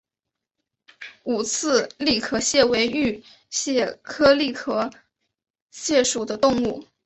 [1.25, 4.89] 五刺栗壳蟹为玉蟹科栗壳
[5.69, 6.87] 蟹属的动物。